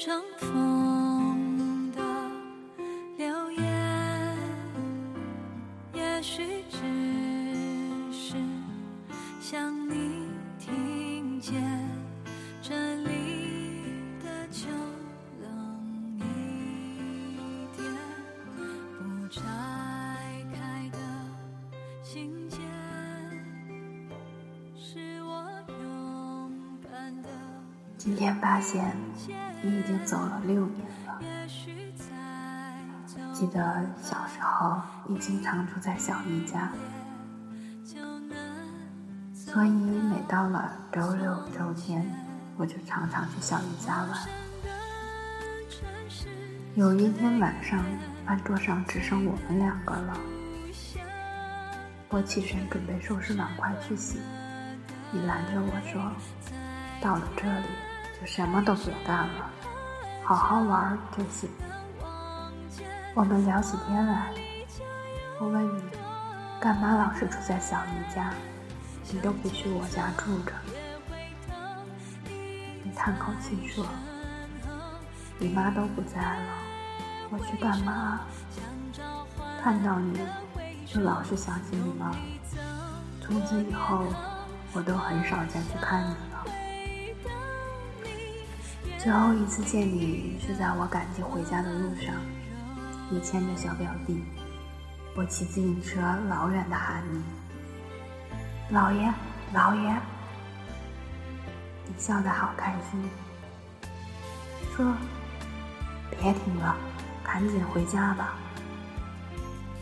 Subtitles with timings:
[0.00, 0.69] 相逢。
[28.00, 28.96] 今天发现
[29.60, 31.20] 你已经走了六年了。
[33.30, 36.72] 记得小时候，你经常住在小姨家，
[39.34, 42.10] 所以每到了周六周天，
[42.56, 44.18] 我就常常去小姨家玩。
[46.76, 47.84] 有一天晚上，
[48.24, 50.18] 饭桌上只剩我们两个了，
[52.08, 54.20] 我起身准备收拾碗筷去洗，
[55.12, 56.00] 你拦着我说
[57.02, 57.66] ：“到了这里。”
[58.20, 59.50] 就什么都别干了，
[60.22, 61.48] 好好玩就行。
[63.14, 64.30] 我们聊起天来，
[65.40, 65.82] 我问你，
[66.60, 68.30] 干嘛老是住在小姨家？
[69.10, 70.52] 你都不去我家住着？
[72.84, 73.86] 你叹口气说
[75.38, 76.52] ：“你妈都不在了，
[77.30, 78.20] 我去干嘛？
[79.62, 80.20] 看到你
[80.86, 82.14] 就老是想起你妈。
[83.22, 84.04] 从此以后，
[84.74, 86.14] 我都很少再去看你。”
[89.02, 92.14] 最后一次见你是在我赶集回家的路上，
[93.08, 94.22] 你牵着小表弟，
[95.16, 97.22] 我骑自行车老远的喊你
[98.68, 99.10] ：“老爷，
[99.54, 99.96] 老爷！”
[101.88, 103.02] 你笑得好开心，
[104.76, 104.94] 说
[106.20, 106.76] ：“别听了，
[107.24, 108.34] 赶紧回家吧。”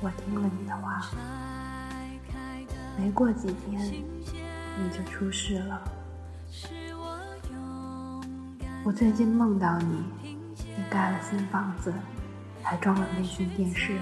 [0.00, 1.10] 我听了你的话，
[2.96, 5.82] 没过几天你就出事了。
[8.88, 10.02] 我最近梦到你，
[10.54, 11.92] 你盖了新房子，
[12.62, 13.98] 还装了微讯电视。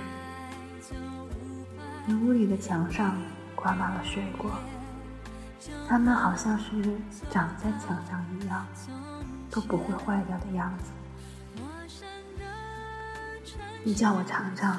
[2.07, 3.17] 你屋里的墙上
[3.57, 4.49] 挂满了水果，
[5.89, 6.71] 它们好像是
[7.33, 8.65] 长在墙上一样，
[9.51, 10.93] 都不会坏掉的样子。
[13.83, 14.79] 你叫我尝尝，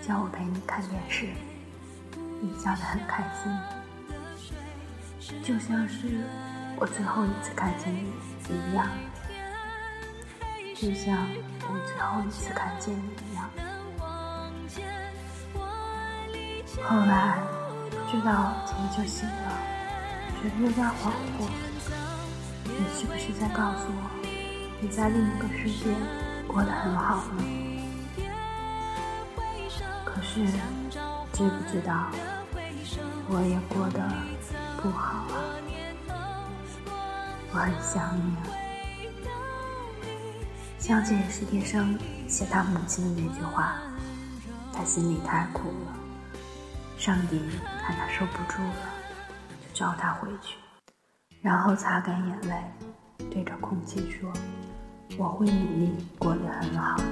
[0.00, 1.26] 叫我陪你看电视，
[2.40, 3.52] 你笑得很开心，
[5.42, 6.20] 就像是
[6.80, 8.10] 我最后一次看见你。
[8.48, 8.88] 一样，
[10.74, 11.28] 就像
[11.68, 13.48] 我最后一次看见你一样。
[16.82, 17.38] 后来
[17.90, 19.52] 不知道怎么就醒了，
[20.42, 21.46] 觉得有点恍惚。
[22.64, 24.10] 你是不是在告诉我，
[24.80, 25.94] 你在另一个世界
[26.48, 27.44] 过得很好呢？
[30.04, 30.46] 可是
[31.32, 32.10] 知不知道，
[33.28, 34.00] 我也过得
[34.82, 35.69] 不好啊。
[37.52, 38.36] 我很想你。
[38.36, 38.60] 啊
[40.78, 41.96] 想起史铁生
[42.26, 43.76] 写他母亲的那句话
[44.72, 45.94] 他心里太苦了
[46.96, 47.38] 上帝
[47.80, 48.74] 看他受不住了
[49.72, 50.56] 就叫他回去。
[51.40, 52.54] 然后擦干眼泪
[53.30, 54.32] 对着空气说
[55.16, 57.04] 我会努力过得很好的。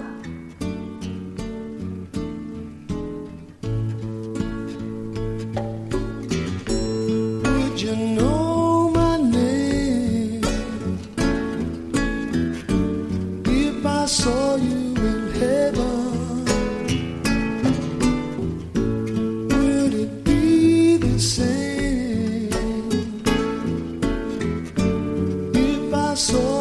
[26.18, 26.57] soul.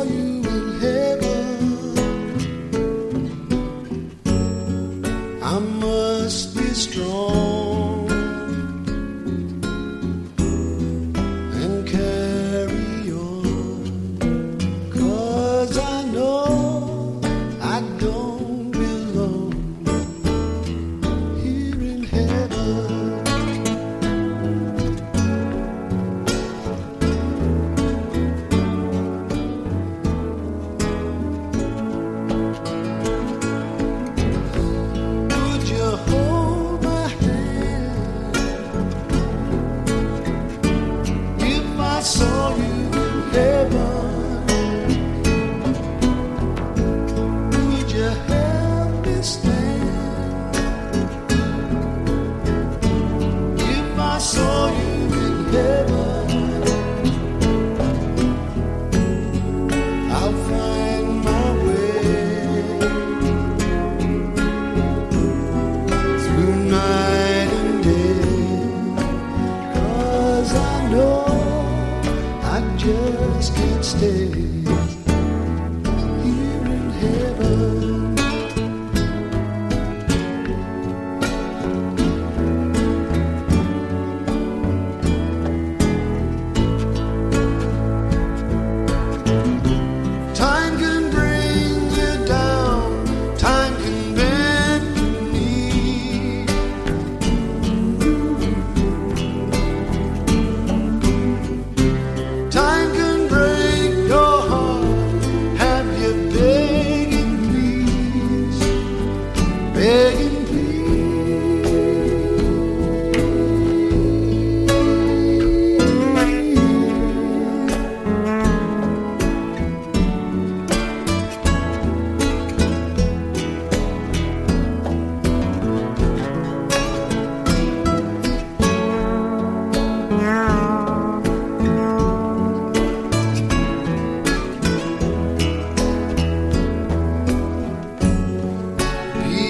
[43.48, 44.17] heaven.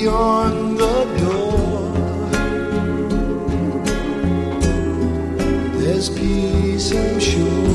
[0.08, 1.92] on the door.
[5.80, 7.67] There's peace, I'm sure.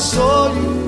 [0.00, 0.79] soli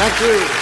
[0.00, 0.59] Thank you.